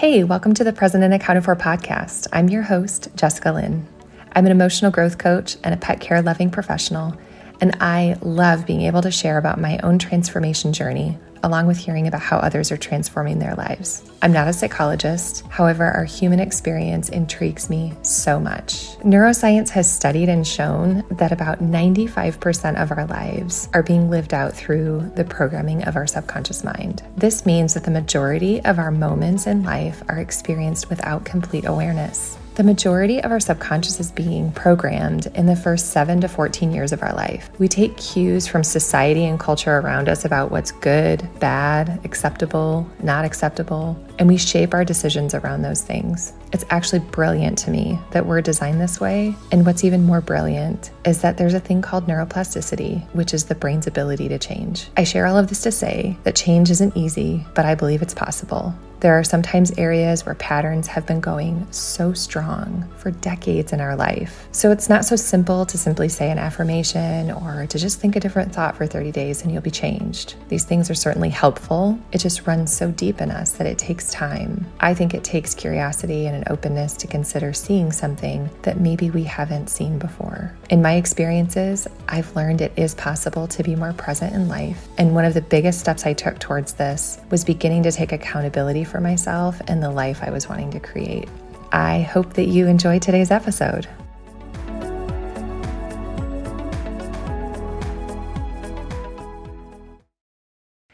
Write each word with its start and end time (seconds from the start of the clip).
Hey, 0.00 0.24
welcome 0.24 0.54
to 0.54 0.64
the 0.64 0.72
Present 0.72 1.04
and 1.04 1.12
Accounted 1.12 1.44
For 1.44 1.54
podcast. 1.54 2.26
I'm 2.32 2.48
your 2.48 2.62
host, 2.62 3.08
Jessica 3.16 3.52
Lyn. 3.52 3.86
I'm 4.32 4.46
an 4.46 4.50
emotional 4.50 4.90
growth 4.90 5.18
coach 5.18 5.58
and 5.62 5.74
a 5.74 5.76
pet 5.76 6.00
care 6.00 6.22
loving 6.22 6.50
professional, 6.50 7.14
and 7.60 7.76
I 7.82 8.16
love 8.22 8.64
being 8.64 8.80
able 8.80 9.02
to 9.02 9.10
share 9.10 9.36
about 9.36 9.60
my 9.60 9.78
own 9.82 9.98
transformation 9.98 10.72
journey 10.72 11.18
along 11.42 11.66
with 11.66 11.78
hearing 11.78 12.06
about 12.06 12.20
how 12.20 12.38
others 12.38 12.70
are 12.70 12.76
transforming 12.76 13.38
their 13.38 13.54
lives. 13.54 14.02
I'm 14.22 14.32
not 14.32 14.48
a 14.48 14.52
psychologist, 14.52 15.44
however, 15.48 15.84
our 15.84 16.04
human 16.04 16.40
experience 16.40 17.08
intrigues 17.08 17.70
me 17.70 17.94
so 18.02 18.38
much. 18.38 18.98
Neuroscience 18.98 19.70
has 19.70 19.90
studied 19.90 20.28
and 20.28 20.46
shown 20.46 21.04
that 21.10 21.32
about 21.32 21.60
95% 21.60 22.82
of 22.82 22.90
our 22.90 23.06
lives 23.06 23.68
are 23.72 23.82
being 23.82 24.10
lived 24.10 24.34
out 24.34 24.52
through 24.52 25.10
the 25.16 25.24
programming 25.24 25.84
of 25.84 25.96
our 25.96 26.06
subconscious 26.06 26.64
mind. 26.64 27.02
This 27.16 27.46
means 27.46 27.74
that 27.74 27.84
the 27.84 27.90
majority 27.90 28.62
of 28.64 28.78
our 28.78 28.90
moments 28.90 29.46
in 29.46 29.62
life 29.62 30.02
are 30.08 30.18
experienced 30.18 30.90
without 30.90 31.24
complete 31.24 31.64
awareness. 31.64 32.36
The 32.56 32.64
majority 32.64 33.22
of 33.22 33.30
our 33.30 33.38
subconscious 33.38 34.00
is 34.00 34.10
being 34.10 34.50
programmed 34.52 35.28
in 35.34 35.46
the 35.46 35.54
first 35.54 35.90
7 35.90 36.20
to 36.20 36.28
14 36.28 36.72
years 36.72 36.92
of 36.92 37.02
our 37.02 37.14
life. 37.14 37.48
We 37.58 37.68
take 37.68 37.96
cues 37.96 38.48
from 38.48 38.64
society 38.64 39.24
and 39.24 39.38
culture 39.38 39.78
around 39.78 40.08
us 40.08 40.24
about 40.24 40.50
what's 40.50 40.72
good, 40.72 41.26
bad, 41.38 42.04
acceptable, 42.04 42.90
not 43.02 43.24
acceptable, 43.24 43.96
and 44.18 44.26
we 44.26 44.36
shape 44.36 44.74
our 44.74 44.84
decisions 44.84 45.32
around 45.32 45.62
those 45.62 45.82
things. 45.82 46.32
It's 46.52 46.64
actually 46.70 46.98
brilliant 46.98 47.56
to 47.58 47.70
me 47.70 47.98
that 48.10 48.26
we're 48.26 48.42
designed 48.42 48.80
this 48.80 49.00
way. 49.00 49.34
And 49.52 49.64
what's 49.64 49.84
even 49.84 50.02
more 50.02 50.20
brilliant 50.20 50.90
is 51.06 51.22
that 51.22 51.38
there's 51.38 51.54
a 51.54 51.60
thing 51.60 51.80
called 51.80 52.08
neuroplasticity, 52.08 53.08
which 53.14 53.32
is 53.32 53.44
the 53.44 53.54
brain's 53.54 53.86
ability 53.86 54.28
to 54.28 54.38
change. 54.38 54.88
I 54.96 55.04
share 55.04 55.26
all 55.26 55.38
of 55.38 55.48
this 55.48 55.62
to 55.62 55.72
say 55.72 56.18
that 56.24 56.34
change 56.34 56.70
isn't 56.70 56.96
easy, 56.96 57.46
but 57.54 57.64
I 57.64 57.76
believe 57.76 58.02
it's 58.02 58.12
possible. 58.12 58.74
There 59.00 59.18
are 59.18 59.24
sometimes 59.24 59.72
areas 59.78 60.26
where 60.26 60.34
patterns 60.34 60.86
have 60.88 61.06
been 61.06 61.20
going 61.20 61.66
so 61.70 62.12
strong 62.12 62.86
for 62.98 63.10
decades 63.10 63.72
in 63.72 63.80
our 63.80 63.96
life. 63.96 64.46
So 64.52 64.70
it's 64.70 64.90
not 64.90 65.06
so 65.06 65.16
simple 65.16 65.64
to 65.64 65.78
simply 65.78 66.10
say 66.10 66.30
an 66.30 66.36
affirmation 66.38 67.30
or 67.30 67.66
to 67.66 67.78
just 67.78 67.98
think 67.98 68.14
a 68.14 68.20
different 68.20 68.52
thought 68.52 68.76
for 68.76 68.86
30 68.86 69.10
days 69.10 69.40
and 69.40 69.50
you'll 69.50 69.62
be 69.62 69.70
changed. 69.70 70.34
These 70.48 70.64
things 70.64 70.90
are 70.90 70.94
certainly 70.94 71.30
helpful. 71.30 71.98
It 72.12 72.18
just 72.18 72.46
runs 72.46 72.76
so 72.76 72.90
deep 72.90 73.22
in 73.22 73.30
us 73.30 73.52
that 73.52 73.66
it 73.66 73.78
takes 73.78 74.10
time. 74.10 74.66
I 74.80 74.92
think 74.92 75.14
it 75.14 75.24
takes 75.24 75.54
curiosity 75.54 76.26
and 76.26 76.36
an 76.36 76.44
openness 76.50 76.92
to 76.98 77.06
consider 77.06 77.54
seeing 77.54 77.92
something 77.92 78.50
that 78.62 78.80
maybe 78.80 79.10
we 79.10 79.24
haven't 79.24 79.70
seen 79.70 79.98
before. 79.98 80.54
In 80.68 80.82
my 80.82 80.96
experiences, 80.96 81.88
I've 82.06 82.36
learned 82.36 82.60
it 82.60 82.72
is 82.76 82.94
possible 82.96 83.46
to 83.46 83.62
be 83.62 83.74
more 83.74 83.94
present 83.94 84.34
in 84.34 84.46
life. 84.46 84.88
And 84.98 85.14
one 85.14 85.24
of 85.24 85.32
the 85.32 85.40
biggest 85.40 85.80
steps 85.80 86.04
I 86.04 86.12
took 86.12 86.38
towards 86.38 86.74
this 86.74 87.18
was 87.30 87.46
beginning 87.46 87.84
to 87.84 87.92
take 87.92 88.12
accountability 88.12 88.84
for 88.90 89.00
myself 89.00 89.60
and 89.68 89.82
the 89.82 89.90
life 89.90 90.22
I 90.22 90.30
was 90.30 90.48
wanting 90.48 90.70
to 90.72 90.80
create. 90.80 91.28
I 91.72 92.02
hope 92.02 92.34
that 92.34 92.46
you 92.46 92.66
enjoy 92.66 92.98
today's 92.98 93.30
episode. 93.30 93.86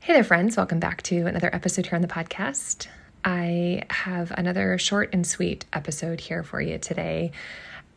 Hey 0.00 0.14
there, 0.14 0.24
friends. 0.24 0.56
Welcome 0.56 0.80
back 0.80 1.02
to 1.02 1.26
another 1.26 1.50
episode 1.52 1.86
here 1.86 1.96
on 1.96 2.02
the 2.02 2.08
podcast. 2.08 2.86
I 3.24 3.82
have 3.90 4.30
another 4.30 4.78
short 4.78 5.10
and 5.12 5.26
sweet 5.26 5.64
episode 5.72 6.20
here 6.20 6.42
for 6.42 6.60
you 6.60 6.78
today. 6.78 7.32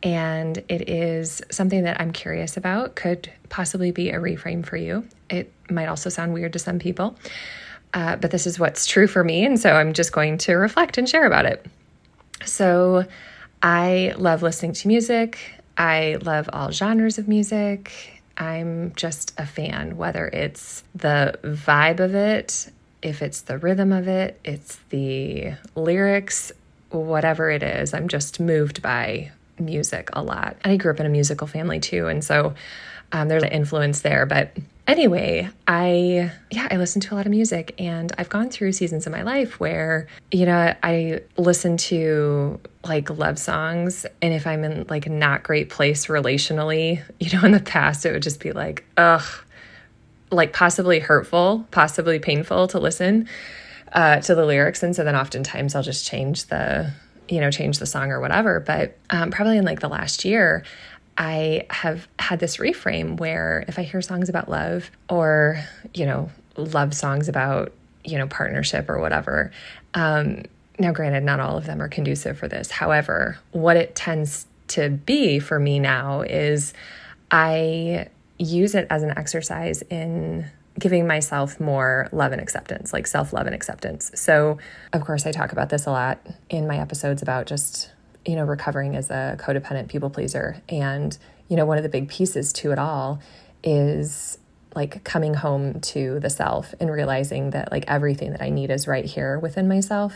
And 0.02 0.58
it 0.68 0.88
is 0.90 1.42
something 1.50 1.84
that 1.84 2.00
I'm 2.00 2.12
curious 2.12 2.56
about, 2.56 2.96
could 2.96 3.30
possibly 3.48 3.92
be 3.92 4.10
a 4.10 4.18
reframe 4.18 4.66
for 4.66 4.76
you. 4.76 5.06
It 5.30 5.52
might 5.70 5.86
also 5.86 6.10
sound 6.10 6.34
weird 6.34 6.52
to 6.54 6.58
some 6.58 6.78
people. 6.78 7.16
Uh, 7.94 8.16
but 8.16 8.30
this 8.30 8.46
is 8.46 8.58
what's 8.58 8.86
true 8.86 9.06
for 9.06 9.22
me. 9.22 9.44
And 9.44 9.60
so 9.60 9.72
I'm 9.72 9.92
just 9.92 10.12
going 10.12 10.38
to 10.38 10.54
reflect 10.54 10.98
and 10.98 11.08
share 11.08 11.26
about 11.26 11.46
it. 11.46 11.66
So 12.44 13.04
I 13.62 14.14
love 14.16 14.42
listening 14.42 14.72
to 14.72 14.88
music. 14.88 15.38
I 15.76 16.18
love 16.22 16.48
all 16.52 16.70
genres 16.70 17.18
of 17.18 17.28
music. 17.28 18.22
I'm 18.36 18.94
just 18.94 19.34
a 19.38 19.46
fan, 19.46 19.96
whether 19.96 20.26
it's 20.26 20.84
the 20.94 21.38
vibe 21.42 22.00
of 22.00 22.14
it, 22.14 22.70
if 23.02 23.20
it's 23.20 23.42
the 23.42 23.58
rhythm 23.58 23.92
of 23.92 24.08
it, 24.08 24.40
it's 24.44 24.78
the 24.88 25.54
lyrics, 25.74 26.52
whatever 26.90 27.50
it 27.50 27.62
is. 27.62 27.92
I'm 27.92 28.08
just 28.08 28.40
moved 28.40 28.80
by 28.80 29.32
music 29.58 30.10
a 30.12 30.22
lot. 30.22 30.56
And 30.64 30.72
I 30.72 30.76
grew 30.76 30.92
up 30.92 31.00
in 31.00 31.06
a 31.06 31.10
musical 31.10 31.46
family 31.46 31.80
too. 31.80 32.06
And 32.06 32.24
so 32.24 32.54
um, 33.12 33.28
there's 33.28 33.42
an 33.42 33.50
influence 33.50 34.00
there. 34.00 34.24
But 34.24 34.56
anyway, 34.86 35.48
I, 35.66 36.30
yeah, 36.50 36.68
I 36.70 36.76
listen 36.76 37.00
to 37.02 37.14
a 37.14 37.16
lot 37.16 37.26
of 37.26 37.30
music 37.30 37.74
and 37.78 38.12
I've 38.18 38.28
gone 38.28 38.50
through 38.50 38.72
seasons 38.72 39.06
in 39.06 39.12
my 39.12 39.22
life 39.22 39.60
where, 39.60 40.06
you 40.30 40.46
know, 40.46 40.74
I 40.82 41.20
listen 41.36 41.76
to 41.78 42.60
like 42.84 43.10
love 43.10 43.38
songs. 43.38 44.06
And 44.20 44.34
if 44.34 44.46
I'm 44.46 44.64
in 44.64 44.86
like 44.88 45.08
not 45.08 45.42
great 45.42 45.70
place 45.70 46.06
relationally, 46.06 47.02
you 47.20 47.36
know, 47.36 47.44
in 47.46 47.52
the 47.52 47.60
past, 47.60 48.04
it 48.04 48.12
would 48.12 48.22
just 48.22 48.40
be 48.40 48.52
like, 48.52 48.84
ugh, 48.96 49.24
like 50.30 50.52
possibly 50.52 50.98
hurtful, 50.98 51.66
possibly 51.70 52.18
painful 52.18 52.68
to 52.68 52.78
listen 52.78 53.28
uh, 53.92 54.20
to 54.20 54.34
the 54.34 54.44
lyrics. 54.44 54.82
And 54.82 54.96
so 54.96 55.04
then 55.04 55.14
oftentimes 55.14 55.74
I'll 55.74 55.82
just 55.82 56.06
change 56.06 56.46
the, 56.46 56.92
you 57.28 57.40
know, 57.40 57.50
change 57.50 57.78
the 57.78 57.86
song 57.86 58.10
or 58.10 58.20
whatever. 58.20 58.58
But 58.60 58.98
um, 59.10 59.30
probably 59.30 59.58
in 59.58 59.64
like 59.64 59.80
the 59.80 59.88
last 59.88 60.24
year, 60.24 60.64
I 61.16 61.66
have 61.70 62.08
had 62.18 62.40
this 62.40 62.56
reframe 62.56 63.18
where 63.18 63.64
if 63.68 63.78
I 63.78 63.82
hear 63.82 64.00
songs 64.00 64.28
about 64.28 64.48
love 64.48 64.90
or, 65.08 65.62
you 65.92 66.06
know, 66.06 66.30
love 66.56 66.94
songs 66.94 67.28
about, 67.28 67.72
you 68.04 68.18
know, 68.18 68.26
partnership 68.26 68.88
or 68.88 68.98
whatever, 68.98 69.52
um, 69.94 70.42
now 70.78 70.92
granted, 70.92 71.22
not 71.22 71.40
all 71.40 71.56
of 71.56 71.66
them 71.66 71.82
are 71.82 71.88
conducive 71.88 72.38
for 72.38 72.48
this. 72.48 72.70
However, 72.70 73.38
what 73.52 73.76
it 73.76 73.94
tends 73.94 74.46
to 74.68 74.88
be 74.88 75.38
for 75.38 75.58
me 75.58 75.78
now 75.78 76.22
is 76.22 76.72
I 77.30 78.08
use 78.38 78.74
it 78.74 78.86
as 78.90 79.02
an 79.02 79.16
exercise 79.16 79.82
in 79.82 80.46
giving 80.78 81.06
myself 81.06 81.60
more 81.60 82.08
love 82.12 82.32
and 82.32 82.40
acceptance, 82.40 82.92
like 82.92 83.06
self 83.06 83.32
love 83.32 83.46
and 83.46 83.54
acceptance. 83.54 84.10
So, 84.14 84.58
of 84.92 85.02
course, 85.02 85.26
I 85.26 85.32
talk 85.32 85.52
about 85.52 85.68
this 85.68 85.86
a 85.86 85.90
lot 85.90 86.26
in 86.48 86.66
my 86.66 86.78
episodes 86.78 87.22
about 87.22 87.46
just 87.46 87.90
you 88.24 88.36
know, 88.36 88.44
recovering 88.44 88.96
as 88.96 89.10
a 89.10 89.36
codependent 89.40 89.88
people 89.88 90.10
pleaser. 90.10 90.62
And, 90.68 91.16
you 91.48 91.56
know, 91.56 91.64
one 91.64 91.76
of 91.76 91.82
the 91.82 91.88
big 91.88 92.08
pieces 92.08 92.52
to 92.54 92.72
it 92.72 92.78
all 92.78 93.20
is 93.62 94.38
like 94.74 95.04
coming 95.04 95.34
home 95.34 95.80
to 95.80 96.18
the 96.20 96.30
self 96.30 96.74
and 96.80 96.90
realizing 96.90 97.50
that 97.50 97.70
like 97.70 97.84
everything 97.88 98.30
that 98.32 98.42
I 98.42 98.48
need 98.48 98.70
is 98.70 98.88
right 98.88 99.04
here 99.04 99.38
within 99.38 99.68
myself. 99.68 100.14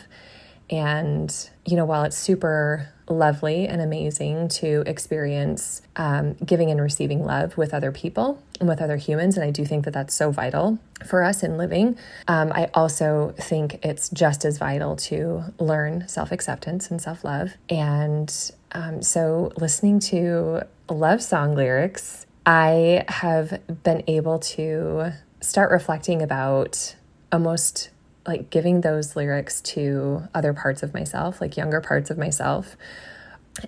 And, 0.70 1.34
you 1.64 1.76
know, 1.76 1.84
while 1.84 2.04
it's 2.04 2.16
super 2.16 2.88
lovely 3.08 3.66
and 3.66 3.80
amazing 3.80 4.48
to 4.48 4.82
experience 4.86 5.82
um, 5.96 6.34
giving 6.44 6.70
and 6.70 6.80
receiving 6.80 7.24
love 7.24 7.56
with 7.56 7.72
other 7.72 7.92
people 7.92 8.42
and 8.58 8.68
with 8.68 8.80
other 8.80 8.96
humans. 8.96 9.36
And 9.36 9.44
I 9.44 9.50
do 9.50 9.64
think 9.64 9.84
that 9.84 9.94
that's 9.94 10.14
so 10.14 10.30
vital 10.30 10.78
for 11.04 11.22
us 11.22 11.42
in 11.42 11.56
living. 11.56 11.96
Um, 12.26 12.52
I 12.52 12.70
also 12.74 13.34
think 13.38 13.84
it's 13.84 14.08
just 14.08 14.44
as 14.44 14.58
vital 14.58 14.96
to 14.96 15.44
learn 15.58 16.08
self 16.08 16.32
acceptance 16.32 16.90
and 16.90 17.00
self 17.00 17.24
love. 17.24 17.52
And 17.68 18.32
um, 18.72 19.02
so 19.02 19.52
listening 19.56 20.00
to 20.00 20.62
love 20.88 21.22
song 21.22 21.54
lyrics, 21.54 22.26
I 22.44 23.04
have 23.08 23.60
been 23.82 24.04
able 24.06 24.38
to 24.40 25.12
start 25.40 25.70
reflecting 25.70 26.22
about 26.22 26.96
almost 27.32 27.90
like 28.26 28.50
giving 28.50 28.80
those 28.80 29.16
lyrics 29.16 29.60
to 29.62 30.22
other 30.34 30.52
parts 30.52 30.82
of 30.82 30.94
myself, 30.94 31.40
like 31.40 31.56
younger 31.56 31.80
parts 31.80 32.10
of 32.10 32.18
myself. 32.18 32.76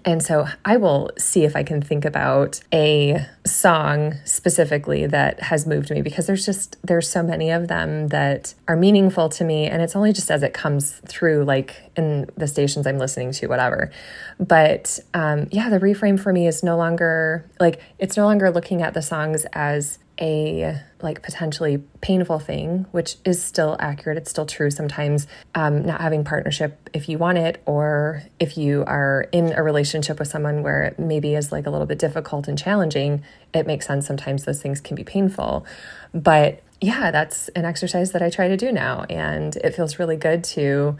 And 0.04 0.22
so 0.22 0.46
I 0.64 0.76
will 0.76 1.10
see 1.16 1.44
if 1.44 1.56
I 1.56 1.62
can 1.62 1.80
think 1.80 2.04
about 2.04 2.60
a 2.72 3.24
song 3.46 4.16
specifically 4.24 5.06
that 5.06 5.40
has 5.40 5.66
moved 5.66 5.90
me 5.90 6.02
because 6.02 6.26
there's 6.26 6.44
just 6.44 6.76
there's 6.82 7.08
so 7.08 7.22
many 7.22 7.50
of 7.50 7.68
them 7.68 8.08
that 8.08 8.52
are 8.66 8.76
meaningful 8.76 9.30
to 9.30 9.44
me 9.44 9.64
and 9.64 9.80
it's 9.80 9.96
only 9.96 10.12
just 10.12 10.30
as 10.30 10.42
it 10.42 10.52
comes 10.52 11.00
through 11.06 11.44
like 11.44 11.90
in 11.96 12.28
the 12.36 12.46
stations 12.46 12.86
I'm 12.86 12.98
listening 12.98 13.32
to 13.32 13.46
whatever. 13.46 13.90
But 14.38 15.00
um 15.14 15.48
yeah, 15.50 15.70
the 15.70 15.78
reframe 15.78 16.20
for 16.20 16.32
me 16.34 16.46
is 16.46 16.62
no 16.62 16.76
longer 16.76 17.48
like 17.58 17.80
it's 17.98 18.16
no 18.16 18.26
longer 18.26 18.50
looking 18.50 18.82
at 18.82 18.92
the 18.92 19.02
songs 19.02 19.46
as 19.54 19.98
a 20.20 20.80
like 21.00 21.22
potentially 21.22 21.78
painful 22.00 22.38
thing, 22.38 22.86
which 22.90 23.16
is 23.24 23.42
still 23.42 23.76
accurate. 23.78 24.18
It's 24.18 24.30
still 24.30 24.46
true 24.46 24.70
sometimes. 24.70 25.26
Um, 25.54 25.84
not 25.84 26.00
having 26.00 26.24
partnership 26.24 26.90
if 26.92 27.08
you 27.08 27.18
want 27.18 27.38
it, 27.38 27.62
or 27.66 28.22
if 28.38 28.58
you 28.58 28.84
are 28.86 29.26
in 29.32 29.52
a 29.52 29.62
relationship 29.62 30.18
with 30.18 30.28
someone 30.28 30.62
where 30.62 30.82
it 30.82 30.98
maybe 30.98 31.34
is 31.34 31.52
like 31.52 31.66
a 31.66 31.70
little 31.70 31.86
bit 31.86 31.98
difficult 31.98 32.48
and 32.48 32.58
challenging, 32.58 33.22
it 33.54 33.66
makes 33.66 33.86
sense. 33.86 34.06
Sometimes 34.06 34.44
those 34.44 34.60
things 34.60 34.80
can 34.80 34.96
be 34.96 35.04
painful. 35.04 35.64
But 36.12 36.62
yeah, 36.80 37.10
that's 37.10 37.48
an 37.50 37.64
exercise 37.64 38.12
that 38.12 38.22
I 38.22 38.30
try 38.30 38.48
to 38.48 38.56
do 38.56 38.72
now. 38.72 39.04
And 39.08 39.56
it 39.56 39.74
feels 39.74 39.98
really 39.98 40.16
good 40.16 40.44
to 40.44 40.96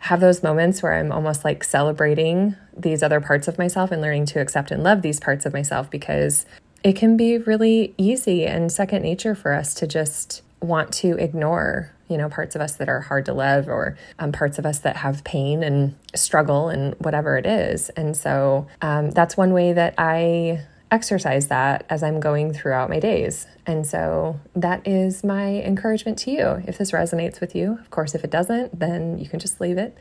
have 0.00 0.20
those 0.20 0.42
moments 0.42 0.82
where 0.82 0.94
I'm 0.94 1.10
almost 1.10 1.44
like 1.44 1.64
celebrating 1.64 2.56
these 2.76 3.02
other 3.02 3.20
parts 3.20 3.48
of 3.48 3.58
myself 3.58 3.90
and 3.90 4.00
learning 4.00 4.26
to 4.26 4.40
accept 4.40 4.70
and 4.70 4.82
love 4.82 5.02
these 5.02 5.18
parts 5.18 5.44
of 5.44 5.52
myself 5.52 5.90
because 5.90 6.46
it 6.82 6.96
can 6.96 7.16
be 7.16 7.38
really 7.38 7.94
easy 7.98 8.46
and 8.46 8.70
second 8.70 9.02
nature 9.02 9.34
for 9.34 9.52
us 9.52 9.74
to 9.74 9.86
just 9.86 10.42
want 10.60 10.92
to 10.92 11.16
ignore 11.18 11.92
you 12.08 12.16
know, 12.16 12.28
parts 12.28 12.56
of 12.56 12.62
us 12.62 12.76
that 12.76 12.88
are 12.88 13.00
hard 13.00 13.26
to 13.26 13.34
love 13.34 13.68
or 13.68 13.96
um, 14.18 14.32
parts 14.32 14.58
of 14.58 14.66
us 14.66 14.80
that 14.80 14.96
have 14.96 15.22
pain 15.24 15.62
and 15.62 15.94
struggle 16.14 16.68
and 16.68 16.94
whatever 16.98 17.36
it 17.36 17.46
is. 17.46 17.90
And 17.90 18.16
so 18.16 18.66
um, 18.80 19.10
that's 19.10 19.36
one 19.36 19.52
way 19.52 19.72
that 19.74 19.94
I 19.98 20.64
exercise 20.90 21.48
that 21.48 21.84
as 21.90 22.02
I'm 22.02 22.18
going 22.18 22.54
throughout 22.54 22.88
my 22.88 22.98
days. 22.98 23.46
And 23.66 23.86
so 23.86 24.40
that 24.56 24.86
is 24.88 25.22
my 25.22 25.56
encouragement 25.62 26.18
to 26.20 26.30
you. 26.30 26.62
If 26.66 26.78
this 26.78 26.92
resonates 26.92 27.40
with 27.40 27.54
you, 27.54 27.72
of 27.72 27.90
course, 27.90 28.14
if 28.14 28.24
it 28.24 28.30
doesn't, 28.30 28.78
then 28.78 29.18
you 29.18 29.28
can 29.28 29.38
just 29.38 29.60
leave 29.60 29.76
it. 29.76 29.96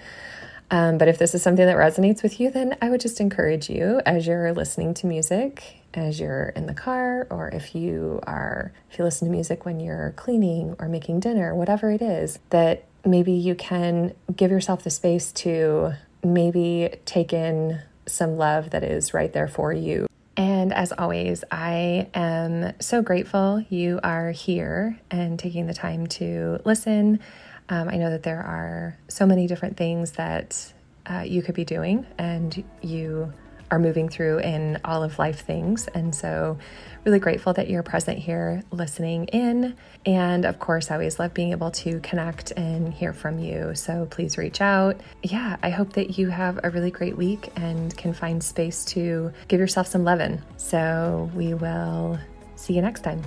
Um, 0.70 0.98
but 0.98 1.08
if 1.08 1.18
this 1.18 1.34
is 1.34 1.42
something 1.42 1.66
that 1.66 1.78
resonates 1.78 2.24
with 2.24 2.40
you, 2.40 2.52
then 2.52 2.78
I 2.82 2.90
would 2.90 3.00
just 3.00 3.22
encourage 3.22 3.70
you 3.70 4.02
as 4.06 4.28
you're 4.28 4.54
listening 4.54 4.94
to 4.96 5.08
music, 5.08 5.82
as 5.94 6.20
you're 6.20 6.50
in 6.50 6.66
the 6.66 6.74
car, 6.74 7.26
or 7.30 7.50
if 7.50 7.74
you 7.74 8.20
are, 8.24 8.74
if 8.92 8.98
you 8.98 9.06
listen 9.06 9.28
to 9.28 9.32
music 9.32 9.66
when 9.66 9.80
you're 9.80 10.14
cleaning 10.18 10.76
or 10.80 10.90
making 10.90 11.22
dinner, 11.22 11.56
whatever 11.56 11.90
it 11.92 12.02
is, 12.02 12.40
that 12.50 12.84
maybe 13.06 13.32
you 13.32 13.56
can 13.56 14.14
give 14.36 14.52
yourself 14.52 14.84
the 14.84 14.90
space 14.90 15.32
to 15.32 15.94
maybe 16.24 16.90
take 17.06 17.32
in 17.32 17.82
some 18.06 18.38
love 18.38 18.72
that 18.72 18.84
is 18.84 19.14
right 19.14 19.32
there 19.32 19.48
for 19.48 19.72
you. 19.72 20.08
And 20.68 20.74
as 20.74 20.92
always, 20.92 21.46
I 21.50 22.10
am 22.14 22.74
so 22.82 23.02
grateful 23.02 23.64
you 23.70 24.02
are 24.04 24.32
here 24.32 25.00
and 25.10 25.40
taking 25.40 25.66
the 25.66 25.74
time 25.74 26.08
to 26.08 26.60
listen. 26.66 27.22
Um, 27.70 27.88
I 27.88 27.96
know 27.96 28.10
that 28.10 28.24
there 28.24 28.42
are 28.42 28.98
so 29.08 29.26
many 29.26 29.48
different 29.48 29.78
things 29.78 30.12
that 30.18 30.74
uh, 31.10 31.24
you 31.26 31.42
could 31.42 31.56
be 31.56 31.64
doing, 31.64 32.06
and 32.18 32.66
you 32.82 33.32
are 33.72 33.80
moving 33.80 34.10
through 34.10 34.40
in 34.40 34.80
all 34.86 35.04
of 35.04 35.20
life 35.20 35.42
things. 35.42 35.88
And 35.88 36.14
so, 36.14 36.58
really 37.04 37.20
grateful 37.20 37.54
that 37.54 37.70
you're 37.70 37.84
present 37.84 38.18
here 38.18 38.64
listening 38.72 39.26
in. 39.26 39.76
And 40.06 40.46
of 40.46 40.60
course, 40.60 40.92
I 40.92 40.96
always 40.96 41.20
love 41.20 41.34
being 41.34 41.52
able 41.52 41.72
to 41.72 42.00
connect 42.02 42.52
and 42.52 42.94
hear 42.94 43.14
from 43.14 43.40
you. 43.40 43.76
So, 43.76 44.08
please 44.10 44.38
reach 44.38 44.62
out. 44.62 45.00
Yeah, 45.24 45.58
I 45.64 45.70
hope 45.70 45.94
that 45.94 46.18
you 46.18 46.30
have 46.30 46.60
a 46.64 46.70
really 46.70 46.92
great 46.92 47.18
week 47.18 47.50
and 47.56 47.96
can 47.98 48.14
find 48.14 48.44
space 48.44 48.86
to 48.86 49.32
give 49.48 49.60
yourself 49.60 49.88
some 49.88 50.04
loving. 50.04 50.42
So, 50.58 51.30
we 51.36 51.54
will 51.54 52.20
see 52.56 52.74
you 52.74 52.82
next 52.82 53.02
time. 53.02 53.22